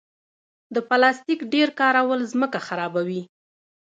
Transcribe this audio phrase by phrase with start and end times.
[0.75, 3.21] د پلاستیک ډېر کارول ځمکه خرابوي.